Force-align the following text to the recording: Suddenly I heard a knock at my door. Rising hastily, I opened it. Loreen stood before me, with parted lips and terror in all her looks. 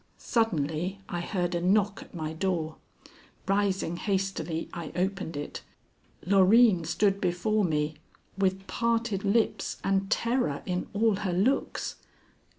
Suddenly 0.17 0.99
I 1.07 1.21
heard 1.21 1.53
a 1.53 1.61
knock 1.61 2.01
at 2.01 2.15
my 2.15 2.33
door. 2.33 2.77
Rising 3.47 3.97
hastily, 3.97 4.67
I 4.73 4.91
opened 4.95 5.37
it. 5.37 5.61
Loreen 6.25 6.85
stood 6.85 7.21
before 7.21 7.63
me, 7.63 7.97
with 8.35 8.65
parted 8.65 9.23
lips 9.23 9.77
and 9.83 10.09
terror 10.09 10.63
in 10.65 10.87
all 10.93 11.17
her 11.17 11.33
looks. 11.33 11.97